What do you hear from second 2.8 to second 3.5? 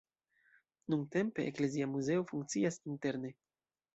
interne.